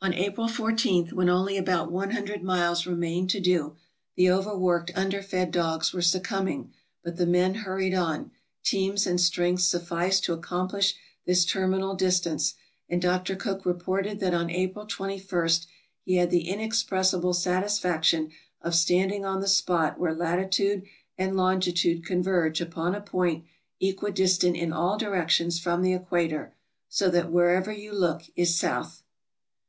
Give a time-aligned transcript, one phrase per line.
[0.00, 3.74] On April 14, when only about 100 miles remained to do,
[4.14, 8.30] the overworked, underfed dogs were succumbing, but the men hurried on,
[8.62, 10.94] teams and strength sufficed to accomplish
[11.26, 12.54] this terminal distance,
[12.88, 13.34] and Dr.
[13.34, 15.50] Cook reported that on April 21
[16.04, 18.30] he had the inexpressible satisfaction
[18.62, 20.84] of standing on the spot where latitude
[21.18, 23.44] and longitude converge upon a point
[23.80, 26.54] equidistant in all directions from the equator,
[26.88, 29.02] so that wherever you look is south.